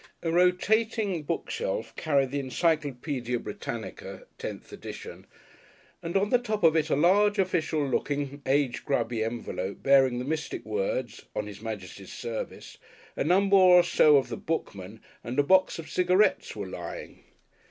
A 0.23 0.31
rotating 0.31 1.21
bookshelf 1.21 1.95
carried 1.95 2.31
the 2.31 2.41
Encyclopædia 2.41 3.37
Britannica 3.37 4.25
(tenth 4.39 4.71
edition), 4.73 5.27
and 6.01 6.17
on 6.17 6.31
the 6.31 6.39
top 6.39 6.63
of 6.63 6.75
it 6.75 6.89
a 6.89 6.95
large 6.95 7.37
official 7.37 7.87
looking, 7.87 8.41
age 8.47 8.83
grubby, 8.83 9.23
envelope 9.23 9.83
bearing 9.83 10.17
the 10.17 10.25
mystic 10.25 10.65
words, 10.65 11.25
"On 11.35 11.45
His 11.45 11.61
Majesty's 11.61 12.11
Service," 12.11 12.79
a 13.15 13.23
number 13.23 13.57
or 13.57 13.83
so 13.83 14.17
of 14.17 14.29
the 14.29 14.37
"Bookman," 14.37 15.01
and 15.23 15.37
a 15.37 15.43
box 15.43 15.77
of 15.77 15.87
cigarettes 15.87 16.55
were 16.55 16.65
lying. 16.65 17.19